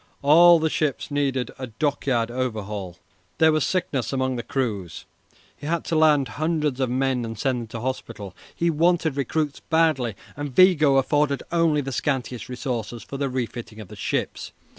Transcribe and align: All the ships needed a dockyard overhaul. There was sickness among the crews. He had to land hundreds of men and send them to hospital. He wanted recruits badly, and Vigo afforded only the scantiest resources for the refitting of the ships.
All 0.23 0.57
the 0.57 0.67
ships 0.71 1.11
needed 1.11 1.51
a 1.59 1.67
dockyard 1.67 2.31
overhaul. 2.31 2.97
There 3.37 3.51
was 3.51 3.63
sickness 3.63 4.11
among 4.11 4.35
the 4.35 4.41
crews. 4.41 5.05
He 5.55 5.67
had 5.67 5.85
to 5.85 5.95
land 5.95 6.27
hundreds 6.39 6.79
of 6.79 6.89
men 6.89 7.23
and 7.23 7.37
send 7.37 7.59
them 7.61 7.67
to 7.67 7.81
hospital. 7.81 8.35
He 8.55 8.71
wanted 8.71 9.15
recruits 9.15 9.59
badly, 9.59 10.15
and 10.35 10.55
Vigo 10.55 10.95
afforded 10.97 11.43
only 11.51 11.81
the 11.81 11.91
scantiest 11.91 12.49
resources 12.49 13.03
for 13.03 13.17
the 13.17 13.29
refitting 13.29 13.79
of 13.79 13.89
the 13.89 13.95
ships. 13.95 14.51